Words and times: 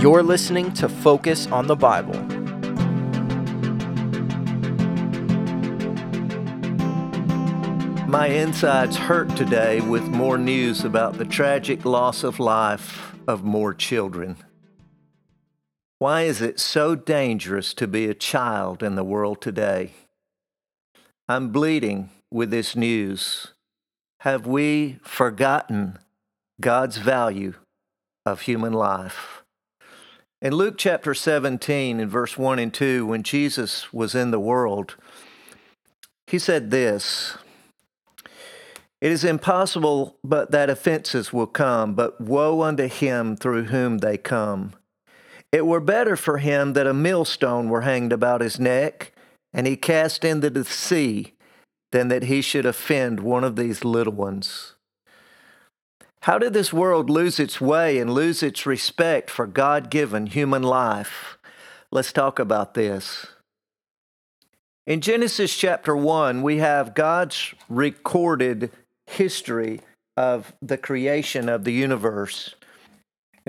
You're 0.00 0.22
listening 0.22 0.72
to 0.72 0.88
Focus 0.88 1.46
on 1.48 1.66
the 1.66 1.76
Bible. 1.76 2.18
My 8.08 8.28
insides 8.28 8.96
hurt 8.96 9.36
today 9.36 9.82
with 9.82 10.04
more 10.04 10.38
news 10.38 10.86
about 10.86 11.18
the 11.18 11.26
tragic 11.26 11.84
loss 11.84 12.24
of 12.24 12.40
life 12.40 13.14
of 13.28 13.44
more 13.44 13.74
children. 13.74 14.38
Why 15.98 16.22
is 16.22 16.40
it 16.40 16.58
so 16.58 16.94
dangerous 16.94 17.74
to 17.74 17.86
be 17.86 18.06
a 18.06 18.14
child 18.14 18.82
in 18.82 18.94
the 18.94 19.04
world 19.04 19.42
today? 19.42 19.92
I'm 21.28 21.50
bleeding 21.50 22.08
with 22.30 22.50
this 22.50 22.74
news. 22.74 23.48
Have 24.20 24.46
we 24.46 24.98
forgotten 25.02 25.98
God's 26.58 26.96
value 26.96 27.52
of 28.24 28.40
human 28.40 28.72
life? 28.72 29.42
In 30.42 30.54
Luke 30.54 30.76
chapter 30.78 31.12
17, 31.12 32.00
in 32.00 32.08
verse 32.08 32.38
1 32.38 32.58
and 32.58 32.72
2, 32.72 33.04
when 33.04 33.22
Jesus 33.22 33.92
was 33.92 34.14
in 34.14 34.30
the 34.30 34.40
world, 34.40 34.96
he 36.26 36.38
said 36.38 36.70
this 36.70 37.36
It 39.02 39.12
is 39.12 39.22
impossible 39.22 40.16
but 40.24 40.50
that 40.50 40.70
offenses 40.70 41.30
will 41.30 41.46
come, 41.46 41.92
but 41.92 42.18
woe 42.22 42.62
unto 42.62 42.88
him 42.88 43.36
through 43.36 43.64
whom 43.64 43.98
they 43.98 44.16
come. 44.16 44.72
It 45.52 45.66
were 45.66 45.80
better 45.80 46.16
for 46.16 46.38
him 46.38 46.72
that 46.72 46.86
a 46.86 46.94
millstone 46.94 47.68
were 47.68 47.82
hanged 47.82 48.12
about 48.12 48.40
his 48.40 48.58
neck, 48.58 49.12
and 49.52 49.66
he 49.66 49.76
cast 49.76 50.24
into 50.24 50.48
the 50.48 50.64
sea, 50.64 51.34
than 51.92 52.08
that 52.08 52.24
he 52.24 52.40
should 52.40 52.64
offend 52.64 53.20
one 53.20 53.44
of 53.44 53.56
these 53.56 53.84
little 53.84 54.14
ones. 54.14 54.74
How 56.24 56.38
did 56.38 56.52
this 56.52 56.72
world 56.72 57.08
lose 57.08 57.40
its 57.40 57.62
way 57.62 57.98
and 57.98 58.12
lose 58.12 58.42
its 58.42 58.66
respect 58.66 59.30
for 59.30 59.46
God 59.46 59.90
given 59.90 60.26
human 60.26 60.62
life? 60.62 61.38
Let's 61.90 62.12
talk 62.12 62.38
about 62.38 62.74
this. 62.74 63.26
In 64.86 65.00
Genesis 65.00 65.56
chapter 65.56 65.96
1, 65.96 66.42
we 66.42 66.58
have 66.58 66.94
God's 66.94 67.54
recorded 67.70 68.70
history 69.06 69.80
of 70.14 70.52
the 70.60 70.76
creation 70.76 71.48
of 71.48 71.64
the 71.64 71.72
universe. 71.72 72.54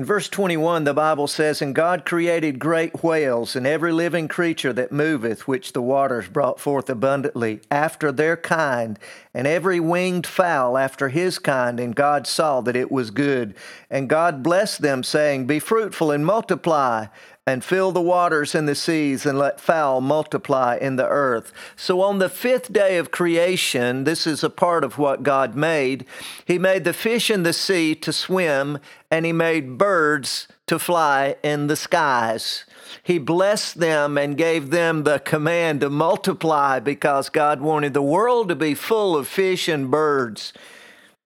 In 0.02 0.06
verse 0.06 0.30
21, 0.30 0.86
the 0.86 0.96
Bible 0.96 1.28
says, 1.28 1.62
And 1.62 1.76
God 1.76 2.06
created 2.06 2.58
great 2.58 3.04
whales 3.04 3.56
and 3.56 3.68
every 3.68 3.92
living 3.92 4.28
creature 4.28 4.74
that 4.74 4.92
moveth, 4.92 5.48
which 5.48 5.74
the 5.74 5.82
waters 5.84 6.28
brought 6.28 6.60
forth 6.60 6.90
abundantly, 6.90 7.62
after 7.70 8.12
their 8.12 8.36
kind, 8.36 8.98
and 9.36 9.46
every 9.46 9.80
winged 9.80 10.26
fowl 10.26 10.76
after 10.76 11.10
his 11.10 11.38
kind. 11.38 11.80
And 11.80 11.96
God 11.96 12.26
saw 12.26 12.62
that 12.62 12.76
it 12.76 12.92
was 12.92 13.12
good. 13.12 13.54
And 13.92 14.10
God 14.10 14.42
blessed 14.42 14.82
them, 14.82 15.04
saying, 15.04 15.46
Be 15.46 15.60
fruitful 15.60 16.10
and 16.10 16.26
multiply, 16.26 17.06
and 17.48 17.64
fill 17.64 17.92
the 17.92 18.02
waters 18.02 18.54
in 18.54 18.68
the 18.68 18.76
seas, 18.76 19.26
and 19.26 19.38
let 19.38 19.60
fowl 19.60 20.00
multiply 20.00 20.78
in 20.80 20.96
the 20.96 21.08
earth. 21.08 21.52
So 21.76 22.02
on 22.02 22.20
the 22.20 22.30
fifth 22.30 22.72
day 22.72 22.98
of 22.98 23.10
creation, 23.10 24.04
this 24.04 24.28
is 24.28 24.44
a 24.44 24.50
part 24.50 24.84
of 24.84 25.00
what 25.00 25.24
God 25.24 25.56
made. 25.56 26.06
He 26.46 26.60
made 26.60 26.84
the 26.84 26.94
fish 26.94 27.32
in 27.32 27.42
the 27.42 27.54
sea 27.54 27.96
to 27.96 28.14
swim, 28.14 28.78
and 29.10 29.26
He 29.26 29.34
made 29.34 29.80
birds 29.80 30.48
to 30.68 30.78
fly 30.78 31.36
in 31.42 31.66
the 31.66 31.76
skies. 31.76 32.66
He 33.02 33.18
blessed 33.18 33.80
them 33.80 34.18
and 34.18 34.38
gave 34.38 34.70
them 34.70 35.04
the 35.04 35.20
command 35.20 35.82
to 35.82 35.90
multiply 35.90 36.80
because 36.80 37.30
God 37.30 37.60
wanted 37.60 37.94
the 37.94 38.02
world 38.02 38.50
to 38.50 38.56
be 38.56 38.76
full 38.76 39.18
of 39.18 39.28
fish 39.28 39.68
and 39.68 39.90
birds. 39.90 40.54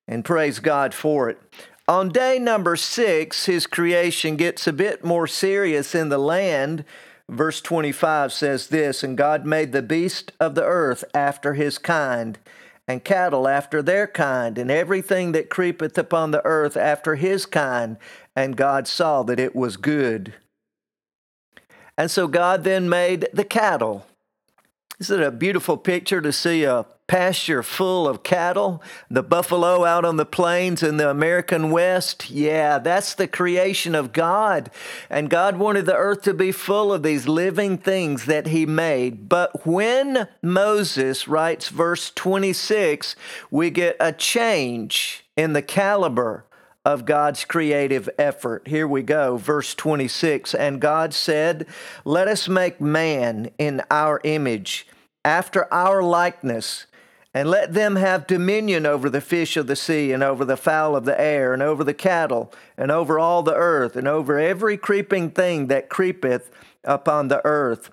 And 0.07 0.23
praise 0.23 0.59
God 0.59 0.93
for 0.93 1.29
it. 1.29 1.39
On 1.87 2.09
day 2.09 2.39
number 2.39 2.75
six, 2.75 3.45
his 3.45 3.67
creation 3.67 4.37
gets 4.37 4.65
a 4.65 4.73
bit 4.73 5.03
more 5.03 5.27
serious 5.27 5.93
in 5.93 6.09
the 6.09 6.17
land. 6.17 6.83
Verse 7.29 7.61
25 7.61 8.33
says 8.33 8.67
this 8.67 9.03
And 9.03 9.15
God 9.15 9.45
made 9.45 9.71
the 9.71 9.83
beast 9.83 10.31
of 10.39 10.55
the 10.55 10.63
earth 10.63 11.03
after 11.13 11.53
his 11.53 11.77
kind, 11.77 12.39
and 12.87 13.03
cattle 13.03 13.47
after 13.47 13.83
their 13.83 14.07
kind, 14.07 14.57
and 14.57 14.71
everything 14.71 15.31
that 15.33 15.51
creepeth 15.51 15.95
upon 15.95 16.31
the 16.31 16.43
earth 16.43 16.75
after 16.75 17.15
his 17.15 17.45
kind. 17.45 17.97
And 18.35 18.57
God 18.57 18.87
saw 18.87 19.21
that 19.21 19.39
it 19.39 19.55
was 19.55 19.77
good. 19.77 20.33
And 21.99 22.09
so 22.09 22.27
God 22.27 22.63
then 22.63 22.89
made 22.89 23.27
the 23.31 23.45
cattle. 23.45 24.07
Isn't 24.99 25.21
it 25.21 25.27
a 25.27 25.31
beautiful 25.31 25.77
picture 25.77 26.21
to 26.21 26.31
see 26.31 26.63
a 26.63 26.85
pasture 27.07 27.61
full 27.61 28.07
of 28.07 28.23
cattle, 28.23 28.81
the 29.09 29.21
buffalo 29.21 29.85
out 29.85 30.05
on 30.05 30.17
the 30.17 30.25
plains 30.25 30.81
in 30.81 30.97
the 30.97 31.09
American 31.09 31.69
West. 31.69 32.29
Yeah, 32.29 32.79
that's 32.79 33.13
the 33.13 33.27
creation 33.27 33.93
of 33.93 34.11
God. 34.11 34.71
And 35.09 35.29
God 35.29 35.57
wanted 35.57 35.85
the 35.85 35.95
earth 35.95 36.23
to 36.23 36.33
be 36.33 36.51
full 36.51 36.91
of 36.91 37.03
these 37.03 37.27
living 37.27 37.77
things 37.77 38.25
that 38.25 38.47
He 38.47 38.65
made. 38.65 39.29
But 39.29 39.65
when 39.65 40.27
Moses 40.41 41.27
writes 41.27 41.69
verse 41.69 42.11
26, 42.11 43.15
we 43.51 43.69
get 43.69 43.95
a 43.99 44.11
change 44.11 45.25
in 45.37 45.53
the 45.53 45.61
caliber 45.61 46.45
of 46.85 47.05
God's 47.05 47.43
creative 47.43 48.07
effort. 48.17 48.67
Here 48.67 48.87
we 48.87 49.01
go, 49.01 49.35
verse 49.35 49.75
26. 49.75 50.53
And 50.53 50.79
God 50.79 51.13
said, 51.13 51.65
Let 52.05 52.27
us 52.27 52.47
make 52.47 52.79
man 52.79 53.49
in 53.57 53.81
our 53.91 54.21
image, 54.23 54.87
after 55.25 55.71
our 55.73 56.03
likeness 56.03 56.85
and 57.35 57.49
let 57.49 57.73
them 57.73 57.97
have 57.97 58.27
dominion 58.27 58.85
over 58.85 59.09
the 59.09 59.19
fish 59.19 59.57
of 59.57 59.67
the 59.67 59.75
sea, 59.75 60.13
and 60.13 60.23
over 60.23 60.45
the 60.45 60.55
fowl 60.55 60.95
of 60.95 61.03
the 61.03 61.19
air, 61.19 61.53
and 61.53 61.61
over 61.61 61.83
the 61.83 61.93
cattle, 61.93 62.49
and 62.77 62.89
over 62.89 63.19
all 63.19 63.43
the 63.43 63.53
earth, 63.53 63.97
and 63.97 64.07
over 64.07 64.39
every 64.39 64.77
creeping 64.77 65.29
thing 65.29 65.67
that 65.67 65.89
creepeth 65.89 66.49
upon 66.85 67.27
the 67.27 67.45
earth. 67.45 67.89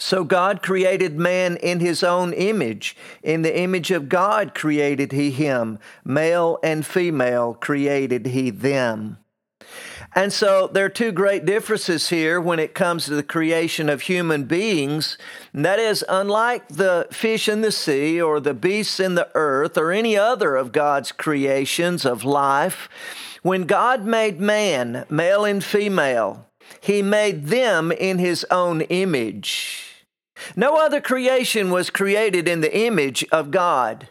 So 0.00 0.24
God 0.24 0.62
created 0.62 1.18
man 1.18 1.58
in 1.58 1.80
his 1.80 2.02
own 2.02 2.32
image. 2.32 2.96
In 3.22 3.42
the 3.42 3.56
image 3.56 3.90
of 3.90 4.08
God 4.08 4.54
created 4.54 5.12
he 5.12 5.30
him. 5.30 5.78
Male 6.02 6.58
and 6.62 6.86
female 6.86 7.52
created 7.52 8.24
he 8.24 8.48
them. 8.48 9.18
And 10.14 10.32
so 10.32 10.68
there 10.72 10.86
are 10.86 10.88
two 10.88 11.12
great 11.12 11.44
differences 11.44 12.08
here 12.08 12.40
when 12.40 12.58
it 12.58 12.74
comes 12.74 13.04
to 13.04 13.14
the 13.14 13.22
creation 13.22 13.90
of 13.90 14.00
human 14.00 14.44
beings. 14.44 15.18
And 15.52 15.66
that 15.66 15.78
is, 15.78 16.02
unlike 16.08 16.68
the 16.68 17.06
fish 17.12 17.46
in 17.46 17.60
the 17.60 17.70
sea 17.70 18.22
or 18.22 18.40
the 18.40 18.54
beasts 18.54 19.00
in 19.00 19.16
the 19.16 19.28
earth 19.34 19.76
or 19.76 19.92
any 19.92 20.16
other 20.16 20.56
of 20.56 20.72
God's 20.72 21.12
creations 21.12 22.06
of 22.06 22.24
life, 22.24 22.88
when 23.42 23.64
God 23.64 24.06
made 24.06 24.40
man, 24.40 25.04
male 25.10 25.44
and 25.44 25.62
female, 25.62 26.46
he 26.80 27.02
made 27.02 27.48
them 27.48 27.92
in 27.92 28.16
his 28.18 28.46
own 28.50 28.80
image. 28.80 29.89
No 30.56 30.76
other 30.76 31.00
creation 31.00 31.70
was 31.70 31.90
created 31.90 32.48
in 32.48 32.60
the 32.60 32.76
image 32.76 33.24
of 33.32 33.50
God, 33.50 34.08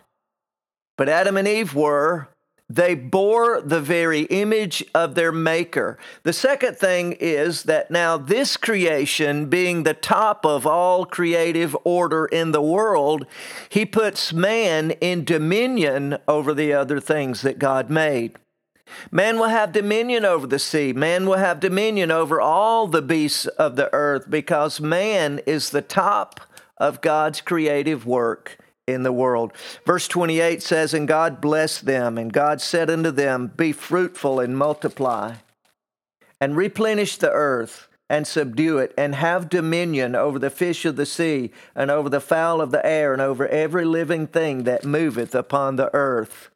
but 0.97 1.09
Adam 1.09 1.37
and 1.37 1.47
Eve 1.47 1.73
were 1.73 2.29
they 2.69 2.93
bore 2.93 3.61
the 3.61 3.81
very 3.81 4.21
image 4.23 4.85
of 4.93 5.15
their 5.15 5.31
maker. 5.31 5.97
The 6.21 6.33
second 6.33 6.77
thing 6.77 7.13
is 7.13 7.63
that 7.63 7.89
now 7.89 8.15
this 8.17 8.57
creation, 8.57 9.47
being 9.47 9.83
the 9.83 9.95
top 9.95 10.45
of 10.45 10.67
all 10.67 11.05
creative 11.05 11.75
order 11.83 12.27
in 12.27 12.51
the 12.51 12.61
world, 12.61 13.25
he 13.69 13.85
puts 13.85 14.31
man 14.31 14.91
in 15.01 15.25
dominion 15.25 16.19
over 16.27 16.53
the 16.53 16.71
other 16.73 16.99
things 16.99 17.41
that 17.41 17.57
God 17.57 17.89
made. 17.89 18.37
Man 19.11 19.37
will 19.39 19.49
have 19.49 19.71
dominion 19.71 20.25
over 20.25 20.47
the 20.47 20.59
sea. 20.59 20.93
Man 20.93 21.25
will 21.25 21.37
have 21.37 21.59
dominion 21.59 22.11
over 22.11 22.41
all 22.41 22.87
the 22.87 23.01
beasts 23.01 23.45
of 23.45 23.75
the 23.75 23.93
earth 23.93 24.29
because 24.29 24.79
man 24.79 25.39
is 25.45 25.69
the 25.69 25.81
top 25.81 26.41
of 26.77 27.01
God's 27.01 27.41
creative 27.41 28.05
work 28.05 28.57
in 28.87 29.03
the 29.03 29.11
world. 29.11 29.53
Verse 29.85 30.07
28 30.07 30.61
says, 30.63 30.93
And 30.93 31.07
God 31.07 31.41
blessed 31.41 31.85
them, 31.85 32.17
and 32.17 32.33
God 32.33 32.61
said 32.61 32.89
unto 32.89 33.11
them, 33.11 33.51
Be 33.55 33.71
fruitful 33.71 34.39
and 34.39 34.57
multiply, 34.57 35.35
and 36.41 36.55
replenish 36.55 37.17
the 37.17 37.31
earth, 37.31 37.87
and 38.09 38.25
subdue 38.25 38.79
it, 38.79 38.93
and 38.97 39.13
have 39.15 39.49
dominion 39.49 40.15
over 40.15 40.39
the 40.39 40.49
fish 40.49 40.85
of 40.85 40.95
the 40.95 41.05
sea, 41.05 41.51
and 41.75 41.91
over 41.91 42.09
the 42.09 42.21
fowl 42.21 42.61
of 42.61 42.71
the 42.71 42.85
air, 42.85 43.13
and 43.13 43.21
over 43.21 43.47
every 43.47 43.85
living 43.85 44.25
thing 44.25 44.63
that 44.63 44.83
moveth 44.83 45.35
upon 45.35 45.75
the 45.75 45.93
earth. 45.93 46.49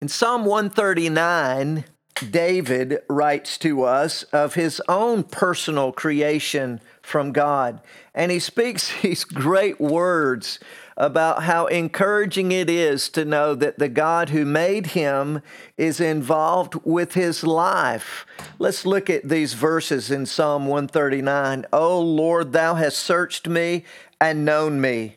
In 0.00 0.06
Psalm 0.06 0.44
139, 0.44 1.84
David 2.30 3.00
writes 3.08 3.58
to 3.58 3.82
us 3.82 4.22
of 4.24 4.54
his 4.54 4.80
own 4.88 5.24
personal 5.24 5.90
creation 5.90 6.80
from 7.02 7.32
God. 7.32 7.80
And 8.14 8.30
he 8.30 8.38
speaks 8.38 8.92
these 9.02 9.24
great 9.24 9.80
words 9.80 10.60
about 10.96 11.42
how 11.42 11.66
encouraging 11.66 12.52
it 12.52 12.70
is 12.70 13.08
to 13.08 13.24
know 13.24 13.56
that 13.56 13.80
the 13.80 13.88
God 13.88 14.28
who 14.28 14.44
made 14.44 14.88
him 14.88 15.42
is 15.76 16.00
involved 16.00 16.76
with 16.84 17.14
his 17.14 17.42
life. 17.42 18.24
Let's 18.60 18.86
look 18.86 19.10
at 19.10 19.28
these 19.28 19.54
verses 19.54 20.12
in 20.12 20.26
Psalm 20.26 20.68
139. 20.68 21.66
O 21.72 22.00
Lord, 22.00 22.52
thou 22.52 22.76
hast 22.76 22.98
searched 22.98 23.48
me 23.48 23.84
and 24.20 24.44
known 24.44 24.80
me. 24.80 25.16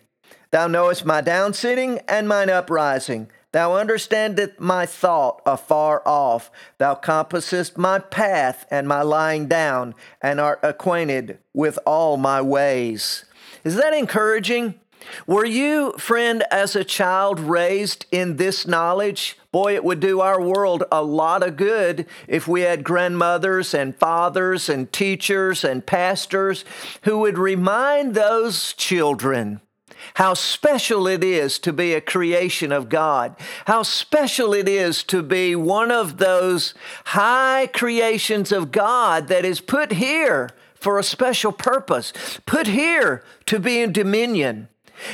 Thou 0.50 0.66
knowest 0.66 1.06
my 1.06 1.22
down 1.22 1.54
sitting 1.54 2.00
and 2.08 2.28
mine 2.28 2.50
uprising. 2.50 3.30
Thou 3.52 3.76
understandest 3.76 4.60
my 4.60 4.86
thought 4.86 5.42
afar 5.46 6.02
off. 6.06 6.50
Thou 6.78 6.96
compassest 6.96 7.78
my 7.78 8.00
path 8.00 8.66
and 8.72 8.88
my 8.88 9.02
lying 9.02 9.48
down, 9.48 9.94
and 10.22 10.40
art 10.40 10.60
acquainted 10.64 11.40
with 11.54 11.78
all 11.86 12.16
my 12.16 12.42
ways. 12.42 13.26
Is 13.64 13.76
that 13.76 13.94
encouraging? 13.94 14.76
Were 15.28 15.46
you, 15.46 15.94
friend, 15.98 16.44
as 16.52 16.76
a 16.76 16.84
child 16.84 17.40
raised 17.40 18.06
in 18.12 18.38
this 18.38 18.68
knowledge? 18.68 19.38
Boy, 19.52 19.74
it 19.74 19.84
would 19.84 20.00
do 20.00 20.22
our 20.22 20.40
world 20.40 20.84
a 20.92 21.04
lot 21.04 21.44
of 21.44 21.58
good 21.58 22.06
if 22.28 22.48
we 22.48 22.62
had 22.62 22.84
grandmothers 22.84 23.74
and 23.74 23.96
fathers 23.96 24.70
and 24.70 24.92
teachers 24.94 25.64
and 25.64 25.86
pastors 25.86 26.64
who 27.04 27.18
would 27.20 27.38
remind 27.38 28.14
those 28.14 28.74
children 28.74 29.60
how 30.16 30.34
special 30.34 31.08
it 31.08 31.24
is 31.24 31.60
to 31.60 31.74
be 31.74 31.94
a 31.94 32.02
creation 32.02 32.72
of 32.72 32.90
God, 32.90 33.36
how 33.66 33.84
special 33.84 34.54
it 34.54 34.68
is 34.68 35.04
to 35.06 35.22
be 35.22 35.56
one 35.56 35.92
of 35.92 36.18
those 36.18 36.74
high 37.06 37.68
creations 37.74 38.52
of 38.52 38.72
God 38.72 39.28
that 39.28 39.46
is 39.46 39.62
put 39.62 39.94
here 39.94 40.50
for 40.76 40.98
a 40.98 41.04
special 41.04 41.52
purpose, 41.52 42.12
put 42.46 42.68
here 42.68 43.24
to 43.46 43.60
be 43.60 43.80
in 43.80 43.92
dominion 43.92 44.68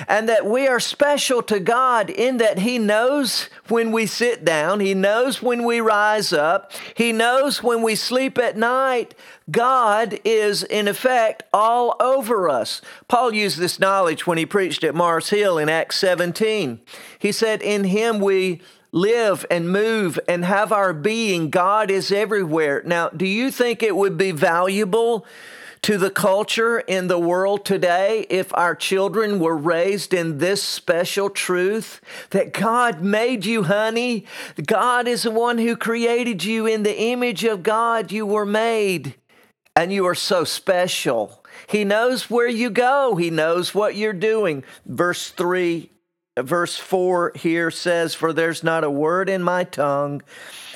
and 0.08 0.28
that 0.30 0.46
we 0.46 0.68
are 0.68 0.80
special 0.80 1.42
to 1.44 1.60
God 1.60 2.10
in 2.10 2.38
that 2.38 2.60
He 2.60 2.80
knows 2.80 3.50
when 3.68 3.92
we 3.92 4.06
sit 4.06 4.46
down, 4.46 4.80
He 4.80 4.94
knows 4.94 5.42
when 5.42 5.64
we 5.64 5.80
rise 5.80 6.34
up, 6.34 6.72
He 6.96 7.12
knows 7.12 7.64
when 7.64 7.82
we 7.82 7.96
sleep 7.96 8.38
at 8.38 8.58
night. 8.58 9.16
God 9.50 10.20
is, 10.26 10.64
in 10.64 10.88
effect, 10.88 11.44
all 11.54 11.96
over 12.00 12.50
us. 12.50 12.82
Paul 13.08 13.34
used 13.34 13.58
this 13.60 13.80
knowledge 13.80 14.28
when 14.28 14.38
he 14.38 14.46
preached 14.46 14.84
at 14.84 14.94
Mars 14.94 15.30
Hill 15.30 15.58
in 15.58 15.70
Acts 15.70 15.98
17. 15.98 16.82
He 17.18 17.32
said, 17.32 17.62
In 17.62 17.86
Him 17.86 18.20
we 18.20 18.62
live 18.92 19.46
and 19.50 19.70
move 19.70 20.20
and 20.28 20.44
have 20.46 20.72
our 20.72 20.94
being. 20.94 21.50
God 21.50 21.92
is 21.92 22.12
everywhere. 22.12 22.82
Now, 22.86 23.10
do 23.10 23.26
you 23.26 23.52
think 23.52 23.82
it 23.84 23.96
would 23.96 24.18
be 24.18 24.32
valuable? 24.32 25.26
To 25.82 25.98
the 25.98 26.10
culture 26.10 26.80
in 26.80 27.08
the 27.08 27.20
world 27.20 27.66
today 27.66 28.26
if 28.30 28.54
our 28.56 28.76
children 28.76 29.40
were 29.40 29.56
raised 29.56 30.14
in 30.14 30.38
this 30.38 30.62
special 30.62 31.30
truth 31.30 32.02
that 32.32 32.54
God 32.54 33.02
made 33.02 33.46
you, 33.46 33.64
honey. 33.64 34.26
God 34.66 35.08
is 35.08 35.24
the 35.24 35.32
one 35.32 35.58
who 35.58 35.76
created 35.76 36.44
you 36.44 36.66
in 36.66 36.84
the 36.84 37.00
image 37.00 37.44
of 37.44 37.64
God. 37.64 38.12
You 38.12 38.26
were 38.26 38.46
made, 38.46 39.16
and 39.76 39.92
you 39.92 40.06
are 40.08 40.16
so 40.16 40.44
special. 40.44 41.44
He 41.68 41.84
knows 41.84 42.30
where 42.30 42.48
you 42.48 42.70
go, 42.70 43.16
He 43.16 43.30
knows 43.30 43.74
what 43.74 43.96
you're 43.96 44.14
doing. 44.14 44.64
Verse 44.86 45.30
3, 45.30 45.90
verse 46.38 46.78
4 46.78 47.34
here 47.36 47.72
says, 47.72 48.14
For 48.14 48.34
there's 48.34 48.64
not 48.64 48.84
a 48.84 48.92
word 48.92 49.30
in 49.30 49.44
my 49.44 49.64
tongue, 49.64 50.22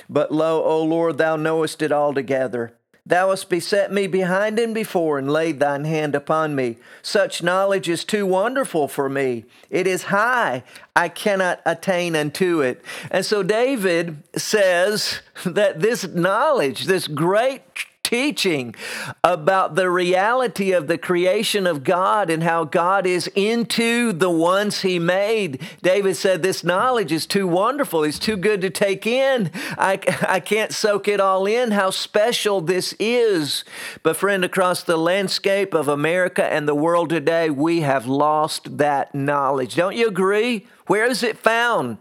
but 0.09 0.31
lo, 0.31 0.63
O 0.63 0.83
Lord, 0.83 1.17
thou 1.17 1.35
knowest 1.35 1.81
it 1.81 1.91
altogether. 1.91 2.77
Thou 3.05 3.31
hast 3.31 3.49
beset 3.49 3.91
me 3.91 4.05
behind 4.05 4.59
and 4.59 4.75
before, 4.75 5.17
and 5.17 5.31
laid 5.31 5.59
thine 5.59 5.85
hand 5.85 6.13
upon 6.13 6.55
me. 6.55 6.77
Such 7.01 7.41
knowledge 7.41 7.89
is 7.89 8.03
too 8.03 8.27
wonderful 8.27 8.87
for 8.87 9.09
me. 9.09 9.45
It 9.69 9.87
is 9.87 10.03
high, 10.03 10.63
I 10.95 11.09
cannot 11.09 11.61
attain 11.65 12.15
unto 12.15 12.61
it. 12.61 12.83
And 13.09 13.25
so 13.25 13.41
David 13.41 14.21
says 14.35 15.21
that 15.45 15.79
this 15.79 16.07
knowledge, 16.07 16.85
this 16.85 17.07
great 17.07 17.63
teaching 18.11 18.75
about 19.23 19.75
the 19.75 19.89
reality 19.89 20.73
of 20.73 20.87
the 20.87 20.97
creation 20.97 21.65
of 21.65 21.81
God 21.81 22.29
and 22.29 22.43
how 22.43 22.65
God 22.65 23.07
is 23.07 23.31
into 23.35 24.11
the 24.11 24.29
ones 24.29 24.81
He 24.81 24.99
made. 24.99 25.61
David 25.81 26.17
said, 26.17 26.43
This 26.43 26.61
knowledge 26.61 27.13
is 27.13 27.25
too 27.25 27.47
wonderful. 27.47 28.03
It's 28.03 28.19
too 28.19 28.35
good 28.35 28.59
to 28.61 28.69
take 28.69 29.07
in. 29.07 29.49
I, 29.77 29.97
I 30.27 30.41
can't 30.41 30.73
soak 30.73 31.07
it 31.07 31.21
all 31.21 31.45
in, 31.45 31.71
how 31.71 31.89
special 31.89 32.59
this 32.59 32.93
is. 32.99 33.63
But, 34.03 34.17
friend, 34.17 34.43
across 34.43 34.83
the 34.83 34.97
landscape 34.97 35.73
of 35.73 35.87
America 35.87 36.43
and 36.43 36.67
the 36.67 36.75
world 36.75 37.11
today, 37.11 37.49
we 37.49 37.79
have 37.79 38.07
lost 38.07 38.77
that 38.77 39.15
knowledge. 39.15 39.75
Don't 39.75 39.95
you 39.95 40.09
agree? 40.09 40.67
Where 40.87 41.05
is 41.05 41.23
it 41.23 41.37
found? 41.37 41.97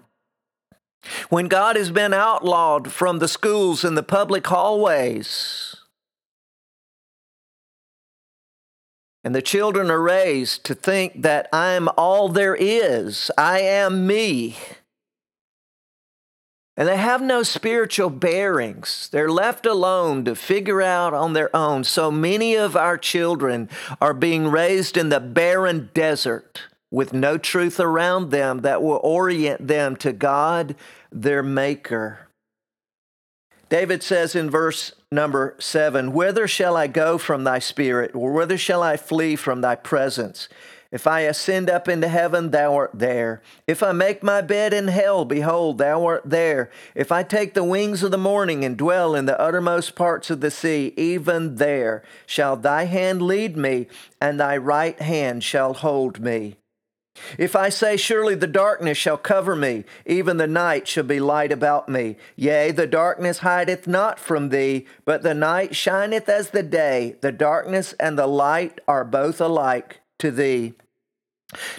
When 1.29 1.47
God 1.47 1.77
has 1.77 1.93
been 1.93 2.13
outlawed 2.13 2.91
from 2.91 3.21
the 3.21 3.29
schools 3.29 3.85
and 3.85 3.97
the 3.97 4.03
public 4.03 4.45
hallways, 4.49 5.70
And 9.23 9.35
the 9.35 9.43
children 9.43 9.91
are 9.91 10.01
raised 10.01 10.65
to 10.65 10.75
think 10.75 11.23
that 11.23 11.49
I'm 11.53 11.89
all 11.97 12.29
there 12.29 12.57
is, 12.59 13.31
I 13.37 13.61
am 13.61 14.07
me. 14.07 14.57
And 16.77 16.89
they 16.89 16.97
have 16.97 17.21
no 17.21 17.43
spiritual 17.43 18.09
bearings. 18.09 19.11
They're 19.13 19.29
left 19.29 19.67
alone 19.67 20.25
to 20.25 20.35
figure 20.35 20.81
out 20.81 21.13
on 21.13 21.35
their 21.35 21.55
own. 21.55 21.85
So 21.85 22.11
many 22.11 22.55
of 22.55 22.75
our 22.75 22.97
children 22.97 23.69
are 24.01 24.15
being 24.15 24.49
raised 24.49 24.97
in 24.97 25.11
the 25.11 25.21
barren 25.21 25.91
desert 25.93 26.63
with 26.91 27.13
no 27.13 27.37
truth 27.37 27.79
around 27.79 28.31
them 28.31 28.61
that 28.61 28.83
will 28.83 29.01
orient 29.03 29.69
them 29.69 29.95
to 29.97 30.15
God, 30.15 30.75
their 31.13 31.43
Maker. 31.43 32.30
David 33.71 34.03
says 34.03 34.35
in 34.35 34.51
verse 34.51 34.93
number 35.13 35.55
seven, 35.61 36.13
Whither 36.13 36.49
shall 36.49 36.77
I 36.77 36.89
go 36.89 37.19
from 37.19 37.45
thy 37.45 37.61
spirit, 37.61 38.15
or 38.17 38.33
whither 38.33 38.59
shall 38.59 38.83
I 38.83 38.97
flee 38.97 39.37
from 39.37 39.61
thy 39.61 39.77
presence? 39.77 40.49
If 40.91 41.07
I 41.07 41.21
ascend 41.21 41.71
up 41.71 41.89
into 41.89 42.09
heaven, 42.09 42.51
thou 42.51 42.75
art 42.75 42.91
there. 42.95 43.43
If 43.69 43.81
I 43.81 43.93
make 43.93 44.25
my 44.25 44.41
bed 44.41 44.73
in 44.73 44.89
hell, 44.89 45.25
behold, 45.25 45.79
thou 45.79 46.05
art 46.05 46.23
there. 46.25 46.69
If 46.97 47.13
I 47.13 47.23
take 47.23 47.55
the 47.55 47.63
wings 47.63 48.03
of 48.03 48.11
the 48.11 48.19
morning 48.19 48.65
and 48.65 48.77
dwell 48.77 49.15
in 49.15 49.27
the 49.27 49.41
uttermost 49.41 49.95
parts 49.95 50.31
of 50.31 50.41
the 50.41 50.51
sea, 50.51 50.93
even 50.97 51.55
there 51.55 52.03
shall 52.27 52.57
thy 52.57 52.85
hand 52.85 53.23
lead 53.23 53.57
me, 53.57 53.87
and 54.21 54.41
thy 54.41 54.57
right 54.57 55.01
hand 55.01 55.45
shall 55.45 55.75
hold 55.75 56.19
me. 56.19 56.57
If 57.39 57.57
I 57.57 57.69
say, 57.69 57.97
Surely 57.97 58.35
the 58.35 58.47
darkness 58.47 58.99
shall 58.99 59.17
cover 59.17 59.57
me, 59.57 59.85
even 60.07 60.37
the 60.37 60.47
night 60.47 60.87
shall 60.89 61.05
be 61.05 61.21
light 61.21 61.53
about 61.53 61.89
me. 61.89 62.17
Yea, 62.37 62.71
the 62.71 62.87
darkness 62.87 63.39
hideth 63.39 63.87
not 63.87 64.19
from 64.19 64.49
thee, 64.49 64.87
but 65.05 65.23
the 65.23 65.35
night 65.35 65.75
shineth 65.75 66.29
as 66.29 66.51
the 66.51 66.63
day. 66.63 67.17
The 67.21 67.33
darkness 67.33 67.95
and 68.01 68.19
the 68.19 68.27
light 68.27 68.81
are 68.87 69.05
both 69.05 69.41
alike 69.41 70.01
to 70.19 70.31
thee. 70.31 70.75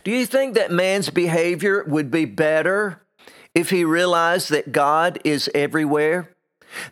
Do 0.03 0.11
you 0.11 0.25
think 0.25 0.55
that 0.55 0.71
man's 0.71 1.09
behavior 1.09 1.83
would 1.85 2.11
be 2.11 2.25
better 2.25 3.01
if 3.55 3.69
he 3.69 3.83
realized 3.85 4.49
that 4.49 4.71
God 4.71 5.19
is 5.23 5.49
everywhere? 5.53 6.35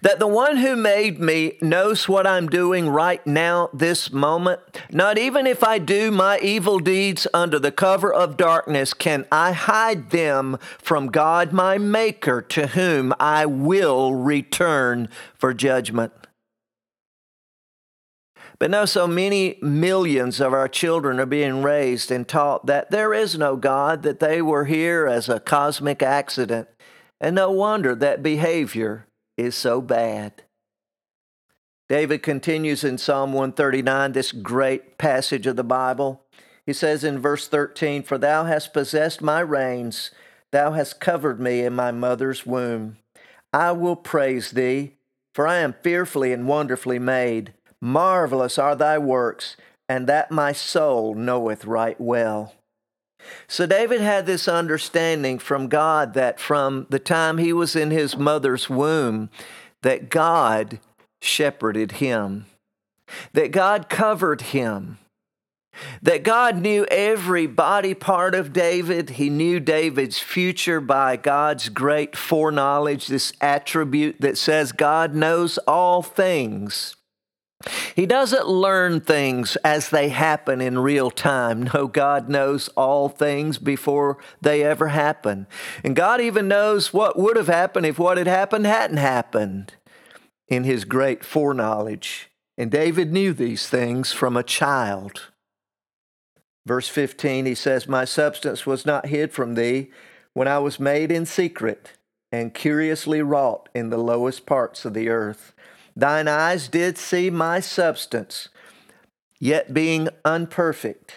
That 0.02 0.20
the 0.20 0.28
one 0.28 0.58
who 0.58 0.76
made 0.76 1.20
me 1.20 1.58
knows 1.62 2.08
what 2.08 2.28
I'm 2.28 2.48
doing 2.48 2.90
right 2.90 3.26
now, 3.26 3.70
this 3.74 4.12
moment. 4.12 4.60
Not 4.92 5.18
even 5.18 5.48
if 5.48 5.64
I 5.64 5.80
do 5.80 6.12
my 6.12 6.40
evil 6.40 6.80
deeds 6.80 7.28
under 7.34 7.60
the 7.60 7.72
cover 7.72 8.14
of 8.14 8.38
darkness, 8.38 8.94
can 8.94 9.26
I 9.32 9.52
hide 9.52 10.12
them 10.12 10.58
from 10.78 11.08
God, 11.08 11.54
my 11.54 11.78
Maker, 11.78 12.42
to 12.42 12.68
whom 12.68 13.14
I 13.20 13.46
will 13.46 14.14
return 14.16 15.10
for 15.36 15.54
judgment. 15.54 16.14
But 18.60 18.72
now, 18.72 18.84
so 18.84 19.08
many 19.08 19.58
millions 19.62 20.42
of 20.42 20.52
our 20.52 20.68
children 20.68 21.18
are 21.18 21.26
being 21.26 21.64
raised 21.64 22.12
and 22.12 22.28
taught 22.28 22.66
that 22.66 22.92
there 22.92 23.14
is 23.14 23.38
no 23.38 23.56
God, 23.56 24.04
that 24.04 24.20
they 24.20 24.42
were 24.42 24.66
here 24.66 25.08
as 25.08 25.30
a 25.30 25.40
cosmic 25.40 26.04
accident. 26.04 26.68
And 27.22 27.36
no 27.36 27.52
wonder 27.52 27.96
that 27.96 28.22
behavior 28.22 29.06
is 29.40 29.56
so 29.56 29.82
bad. 29.82 30.44
David 31.88 32.22
continues 32.22 32.84
in 32.84 32.98
Psalm 32.98 33.34
139, 33.34 34.12
this 34.12 34.32
great 34.32 34.98
passage 34.98 35.48
of 35.48 35.56
the 35.56 35.64
Bible. 35.64 36.22
He 36.66 36.74
says 36.74 37.04
in 37.04 37.20
verse 37.20 37.48
13, 37.48 38.04
For 38.04 38.18
thou 38.18 38.44
hast 38.44 38.74
possessed 38.74 39.22
my 39.22 39.40
reins, 39.40 40.12
thou 40.52 40.74
hast 40.74 41.00
covered 41.00 41.40
me 41.40 41.62
in 41.62 41.74
my 41.74 41.92
mother's 41.92 42.46
womb. 42.46 42.98
I 43.52 43.72
will 43.72 43.96
praise 43.96 44.52
thee, 44.52 44.94
for 45.34 45.48
I 45.48 45.58
am 45.58 45.74
fearfully 45.82 46.32
and 46.32 46.48
wonderfully 46.48 47.00
made. 47.00 47.54
Marvelous 47.82 48.60
are 48.60 48.76
thy 48.76 49.00
works, 49.00 49.56
and 49.88 50.06
that 50.06 50.32
my 50.32 50.52
soul 50.52 51.16
knoweth 51.16 51.66
right 51.66 52.00
well. 52.00 52.54
So 53.48 53.66
David 53.66 54.02
had 54.02 54.26
this 54.26 54.48
understanding 54.48 55.40
from 55.40 55.68
God 55.68 56.14
that 56.14 56.40
from 56.40 56.88
the 56.90 57.00
time 57.00 57.38
he 57.38 57.54
was 57.54 57.76
in 57.76 57.92
his 57.92 58.18
mother's 58.18 58.70
womb, 58.70 59.30
that 59.82 60.10
God 60.10 60.80
shepherded 61.22 61.94
him, 61.94 62.46
that 63.34 63.52
God 63.52 63.90
covered 63.90 64.42
him, 64.42 64.98
that 66.02 66.24
God 66.24 66.58
knew 66.58 66.86
every 66.86 67.48
body 67.48 67.94
part 67.94 68.36
of 68.36 68.54
David. 68.54 69.12
He 69.12 69.30
knew 69.30 69.60
David's 69.60 70.20
future 70.20 70.82
by 70.82 71.16
God's 71.16 71.70
great 71.70 72.16
foreknowledge, 72.16 73.08
this 73.08 73.32
attribute 73.40 74.20
that 74.20 74.38
says 74.38 74.72
God 74.72 75.16
knows 75.16 75.58
all 75.60 76.02
things. 76.02 76.96
He 77.94 78.06
doesn't 78.06 78.48
learn 78.48 79.02
things 79.02 79.58
as 79.58 79.90
they 79.90 80.10
happen 80.10 80.62
in 80.62 80.80
real 80.80 81.12
time. 81.12 81.70
No, 81.74 81.88
God 81.88 82.30
knows 82.30 82.70
all 82.70 83.10
things 83.10 83.58
before 83.58 84.18
they 84.42 84.64
ever 84.64 84.88
happen. 84.88 85.46
And 85.84 85.96
God 85.96 86.22
even 86.22 86.48
knows 86.48 86.94
what 86.94 87.20
would 87.20 87.36
have 87.36 87.48
happened 87.48 87.86
if 87.86 88.00
what 88.00 88.18
had 88.18 88.28
happened 88.28 88.66
hadn't 88.66 88.98
happened 88.98 89.74
in 90.48 90.64
His 90.64 90.86
great 90.86 91.26
foreknowledge. 91.26 92.30
And 92.58 92.72
David 92.72 93.12
knew 93.12 93.34
these 93.34 93.68
things 93.68 94.14
from 94.14 94.38
a 94.38 94.44
child. 94.44 95.28
Verse 96.66 96.88
15, 96.88 97.46
he 97.46 97.56
says, 97.56 97.88
My 97.88 98.06
substance 98.06 98.66
was 98.66 98.86
not 98.86 99.08
hid 99.08 99.34
from 99.34 99.56
thee 99.56 99.92
when 100.34 100.48
I 100.48 100.60
was 100.60 100.80
made 100.80 101.12
in 101.12 101.26
secret 101.26 101.94
and 102.32 102.54
curiously 102.54 103.22
wrought 103.22 103.68
in 103.74 103.90
the 103.90 103.98
lowest 103.98 104.46
parts 104.46 104.86
of 104.86 104.94
the 104.94 105.10
earth. 105.10 105.54
Thine 106.00 106.30
eyes 106.30 106.70
did 106.70 106.98
see 106.98 107.30
my 107.30 107.60
substance, 107.60 108.48
yet 109.38 109.74
being 109.74 110.08
unperfect. 110.24 111.14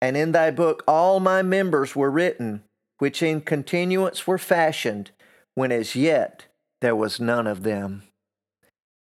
And 0.00 0.16
in 0.16 0.30
thy 0.30 0.52
book 0.52 0.84
all 0.86 1.18
my 1.18 1.42
members 1.42 1.96
were 1.96 2.10
written, 2.10 2.62
which 2.98 3.20
in 3.20 3.40
continuance 3.40 4.24
were 4.24 4.38
fashioned, 4.38 5.10
when 5.56 5.72
as 5.72 5.96
yet 5.96 6.46
there 6.80 6.94
was 6.94 7.18
none 7.18 7.48
of 7.48 7.64
them. 7.64 8.04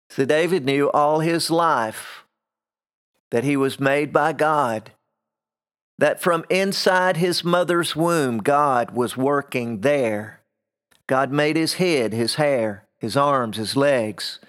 So 0.09 0.25
David 0.25 0.65
knew 0.65 0.91
all 0.91 1.21
his 1.21 1.49
life 1.49 2.25
that 3.29 3.45
he 3.45 3.55
was 3.55 3.79
made 3.79 4.11
by 4.11 4.33
God, 4.33 4.91
that 5.97 6.21
from 6.21 6.43
inside 6.49 7.15
his 7.15 7.45
mother's 7.45 7.95
womb, 7.95 8.39
God 8.39 8.91
was 8.91 9.15
working 9.15 9.81
there. 9.81 10.41
God 11.07 11.31
made 11.31 11.55
his 11.55 11.75
head, 11.75 12.11
his 12.11 12.35
hair, 12.35 12.87
his 12.99 13.15
arms, 13.15 13.55
his 13.55 13.77
legs. 13.77 14.39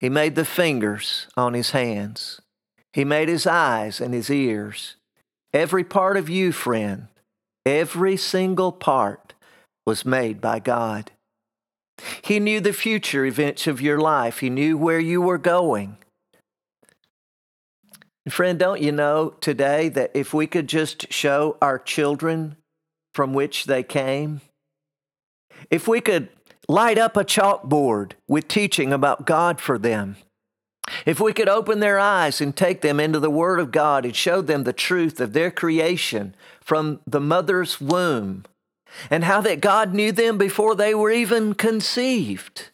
He 0.00 0.08
made 0.08 0.34
the 0.34 0.46
fingers 0.46 1.26
on 1.36 1.52
his 1.52 1.72
hands. 1.72 2.40
He 2.92 3.04
made 3.04 3.28
his 3.28 3.46
eyes 3.46 4.00
and 4.00 4.14
his 4.14 4.30
ears. 4.30 4.96
Every 5.52 5.84
part 5.84 6.16
of 6.16 6.28
you, 6.28 6.52
friend, 6.52 7.08
every 7.66 8.16
single 8.16 8.72
part 8.72 9.34
was 9.86 10.04
made 10.04 10.40
by 10.40 10.58
God. 10.58 11.10
He 12.22 12.40
knew 12.40 12.60
the 12.60 12.72
future 12.72 13.26
events 13.26 13.66
of 13.66 13.80
your 13.80 14.00
life. 14.00 14.38
He 14.38 14.48
knew 14.48 14.78
where 14.78 15.00
you 15.00 15.20
were 15.20 15.38
going. 15.38 15.98
friend, 18.28 18.58
don't 18.58 18.80
you 18.80 18.92
know 18.92 19.30
today 19.40 19.88
that 19.88 20.12
if 20.14 20.32
we 20.32 20.46
could 20.46 20.68
just 20.68 21.12
show 21.12 21.56
our 21.60 21.78
children 21.78 22.56
from 23.12 23.34
which 23.34 23.64
they 23.64 23.82
came, 23.82 24.40
if 25.68 25.88
we 25.88 26.00
could 26.00 26.28
light 26.70 26.98
up 26.98 27.16
a 27.16 27.24
chalkboard 27.24 28.12
with 28.28 28.46
teaching 28.46 28.92
about 28.92 29.26
God 29.26 29.60
for 29.60 29.76
them. 29.76 30.16
If 31.04 31.18
we 31.18 31.32
could 31.32 31.48
open 31.48 31.80
their 31.80 31.98
eyes 31.98 32.40
and 32.40 32.56
take 32.56 32.80
them 32.80 33.00
into 33.00 33.18
the 33.18 33.28
Word 33.28 33.58
of 33.58 33.72
God 33.72 34.04
and 34.04 34.14
show 34.14 34.40
them 34.40 34.62
the 34.62 34.72
truth 34.72 35.20
of 35.20 35.32
their 35.32 35.50
creation 35.50 36.32
from 36.60 37.00
the 37.04 37.20
mother's 37.20 37.80
womb 37.80 38.44
and 39.10 39.24
how 39.24 39.40
that 39.40 39.60
God 39.60 39.94
knew 39.94 40.12
them 40.12 40.38
before 40.38 40.76
they 40.76 40.94
were 40.94 41.10
even 41.10 41.54
conceived. 41.54 42.70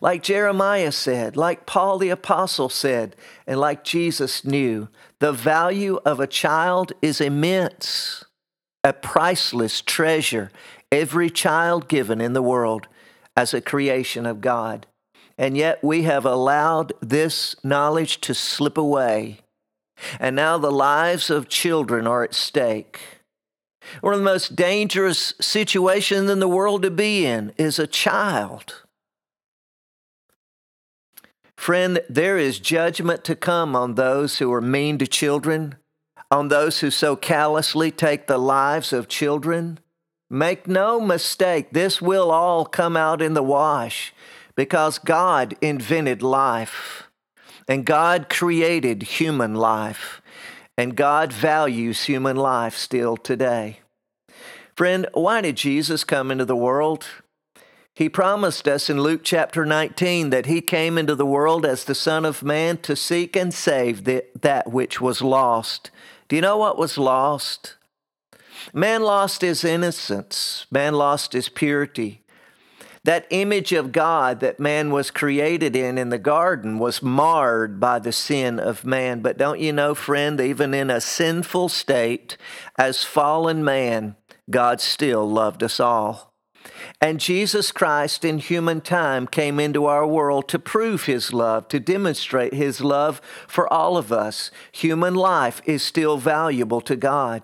Like 0.00 0.22
Jeremiah 0.22 0.92
said, 0.92 1.36
like 1.36 1.66
Paul 1.66 1.98
the 1.98 2.08
Apostle 2.08 2.70
said, 2.70 3.14
and 3.46 3.60
like 3.60 3.84
Jesus 3.84 4.42
knew, 4.44 4.88
the 5.20 5.32
value 5.32 6.00
of 6.06 6.18
a 6.18 6.26
child 6.26 6.94
is 7.02 7.20
immense, 7.20 8.24
a 8.82 8.94
priceless 8.94 9.82
treasure. 9.82 10.50
Every 10.90 11.28
child 11.28 11.88
given 11.88 12.22
in 12.22 12.32
the 12.32 12.42
world 12.42 12.88
as 13.36 13.52
a 13.52 13.60
creation 13.60 14.26
of 14.26 14.40
God. 14.40 14.86
And 15.36 15.56
yet 15.56 15.82
we 15.82 16.02
have 16.02 16.24
allowed 16.24 16.92
this 17.00 17.56
knowledge 17.64 18.20
to 18.22 18.34
slip 18.34 18.78
away. 18.78 19.38
And 20.20 20.36
now 20.36 20.58
the 20.58 20.72
lives 20.72 21.30
of 21.30 21.48
children 21.48 22.06
are 22.06 22.22
at 22.22 22.34
stake. 22.34 23.00
One 24.00 24.14
of 24.14 24.20
the 24.20 24.24
most 24.24 24.56
dangerous 24.56 25.34
situations 25.40 26.30
in 26.30 26.38
the 26.38 26.48
world 26.48 26.82
to 26.82 26.90
be 26.90 27.26
in 27.26 27.52
is 27.56 27.78
a 27.78 27.86
child. 27.86 28.82
Friend, 31.56 32.00
there 32.08 32.36
is 32.36 32.58
judgment 32.58 33.24
to 33.24 33.34
come 33.34 33.76
on 33.76 33.94
those 33.94 34.38
who 34.38 34.52
are 34.52 34.60
mean 34.60 34.98
to 34.98 35.06
children, 35.06 35.76
on 36.30 36.48
those 36.48 36.80
who 36.80 36.90
so 36.90 37.16
callously 37.16 37.90
take 37.90 38.26
the 38.26 38.38
lives 38.38 38.92
of 38.92 39.08
children. 39.08 39.78
Make 40.30 40.66
no 40.66 41.00
mistake, 41.00 41.68
this 41.72 42.00
will 42.00 42.30
all 42.30 42.64
come 42.64 42.96
out 42.96 43.20
in 43.20 43.34
the 43.34 43.42
wash 43.42 44.12
because 44.56 44.98
God 44.98 45.56
invented 45.60 46.22
life 46.22 47.08
and 47.68 47.84
God 47.84 48.28
created 48.28 49.02
human 49.02 49.54
life 49.54 50.22
and 50.76 50.96
God 50.96 51.32
values 51.32 52.04
human 52.04 52.36
life 52.36 52.76
still 52.76 53.16
today. 53.16 53.80
Friend, 54.76 55.06
why 55.12 55.40
did 55.40 55.56
Jesus 55.56 56.02
come 56.02 56.30
into 56.30 56.44
the 56.44 56.56
world? 56.56 57.06
He 57.94 58.08
promised 58.08 58.66
us 58.66 58.90
in 58.90 59.00
Luke 59.00 59.20
chapter 59.22 59.64
19 59.64 60.30
that 60.30 60.46
he 60.46 60.60
came 60.60 60.98
into 60.98 61.14
the 61.14 61.24
world 61.24 61.64
as 61.64 61.84
the 61.84 61.94
Son 61.94 62.24
of 62.24 62.42
Man 62.42 62.78
to 62.78 62.96
seek 62.96 63.36
and 63.36 63.54
save 63.54 64.02
that 64.04 64.72
which 64.72 65.00
was 65.00 65.22
lost. 65.22 65.92
Do 66.26 66.34
you 66.34 66.42
know 66.42 66.56
what 66.56 66.76
was 66.76 66.98
lost? 66.98 67.76
Man 68.72 69.02
lost 69.02 69.42
his 69.42 69.64
innocence, 69.64 70.66
man 70.70 70.94
lost 70.94 71.32
his 71.32 71.48
purity. 71.48 72.22
That 73.04 73.26
image 73.28 73.72
of 73.72 73.92
God 73.92 74.40
that 74.40 74.58
man 74.58 74.90
was 74.90 75.10
created 75.10 75.76
in 75.76 75.98
in 75.98 76.08
the 76.08 76.18
garden 76.18 76.78
was 76.78 77.02
marred 77.02 77.78
by 77.78 77.98
the 77.98 78.12
sin 78.12 78.58
of 78.58 78.86
man. 78.86 79.20
But 79.20 79.36
don't 79.36 79.60
you 79.60 79.74
know, 79.74 79.94
friend, 79.94 80.40
even 80.40 80.72
in 80.72 80.88
a 80.88 81.02
sinful 81.02 81.68
state, 81.68 82.38
as 82.78 83.04
fallen 83.04 83.62
man, 83.62 84.16
God 84.48 84.80
still 84.80 85.28
loved 85.28 85.62
us 85.62 85.80
all. 85.80 86.32
And 86.98 87.20
Jesus 87.20 87.72
Christ 87.72 88.24
in 88.24 88.38
human 88.38 88.80
time 88.80 89.26
came 89.26 89.60
into 89.60 89.84
our 89.84 90.06
world 90.06 90.48
to 90.48 90.58
prove 90.58 91.04
his 91.04 91.32
love, 91.34 91.68
to 91.68 91.78
demonstrate 91.78 92.54
his 92.54 92.80
love 92.80 93.20
for 93.46 93.70
all 93.70 93.98
of 93.98 94.12
us. 94.12 94.50
Human 94.72 95.14
life 95.14 95.60
is 95.66 95.82
still 95.82 96.16
valuable 96.16 96.80
to 96.80 96.96
God. 96.96 97.42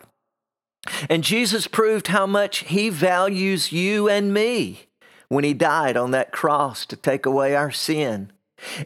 And 1.09 1.23
Jesus 1.23 1.67
proved 1.67 2.09
how 2.09 2.27
much 2.27 2.59
he 2.59 2.89
values 2.89 3.73
you 3.73 4.09
and 4.09 4.33
me 4.33 4.87
when 5.29 5.45
he 5.45 5.55
died 5.55 5.97
on 5.97 6.11
that 6.11 6.33
cross 6.33 6.87
to 6.87 6.97
take 6.97 7.27
away 7.27 7.55
our 7.55 7.71
sin. 7.71 8.33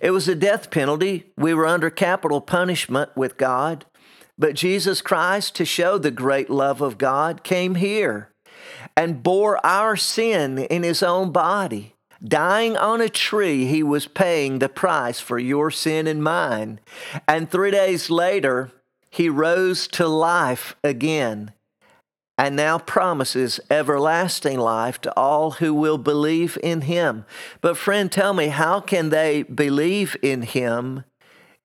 It 0.01 0.11
was 0.11 0.29
a 0.29 0.35
death 0.35 0.71
penalty. 0.71 1.33
We 1.37 1.55
were 1.55 1.67
under 1.67 1.91
capital 1.91 2.41
punishment 2.41 3.11
with 3.17 3.37
God. 3.37 3.87
But 4.37 4.55
Jesus 4.55 5.01
Christ, 5.01 5.55
to 5.57 5.65
show 5.65 5.99
the 5.99 6.11
great 6.11 6.51
love 6.51 6.81
of 6.81 6.99
God, 6.99 7.45
came 7.45 7.77
here 7.77 8.31
and 8.97 9.23
bore 9.23 9.65
our 9.65 9.97
sin 9.97 10.59
in 10.59 10.83
his 10.83 11.03
own 11.03 11.31
body. 11.31 11.95
Dying 12.23 12.77
on 12.77 13.01
a 13.01 13.09
tree, 13.09 13.67
he 13.67 13.83
was 13.83 14.07
paying 14.07 14.59
the 14.59 14.69
price 14.69 15.21
for 15.21 15.39
your 15.39 15.71
sin 15.71 16.07
and 16.07 16.23
mine. 16.23 16.81
And 17.29 17.51
three 17.51 17.71
days 17.71 18.11
later, 18.11 18.73
he 19.11 19.29
rose 19.29 19.87
to 19.89 20.09
life 20.09 20.75
again 20.83 21.53
and 22.37 22.57
now 22.57 22.79
promises 22.79 23.61
everlasting 23.71 24.59
life 24.59 25.01
to 25.01 25.17
all 25.17 25.53
who 25.53 25.73
will 25.73 25.99
believe 25.99 26.59
in 26.63 26.83
him. 26.83 27.25
But, 27.61 27.77
friend, 27.77 28.11
tell 28.11 28.35
me, 28.35 28.49
how 28.49 28.81
can 28.81 29.11
they 29.11 29.45
believe 29.45 30.17
in 30.21 30.43
him 30.43 31.05